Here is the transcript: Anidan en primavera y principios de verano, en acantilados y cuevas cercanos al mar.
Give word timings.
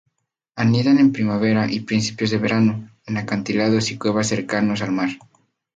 Anidan 0.55 0.97
en 0.97 1.11
primavera 1.11 1.71
y 1.71 1.81
principios 1.81 2.31
de 2.31 2.39
verano, 2.39 2.89
en 3.05 3.17
acantilados 3.17 3.91
y 3.91 3.99
cuevas 3.99 4.29
cercanos 4.29 4.81
al 4.81 4.93
mar. 4.93 5.09